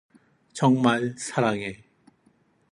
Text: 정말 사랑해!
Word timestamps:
정말 0.53 1.13
사랑해! 1.15 1.83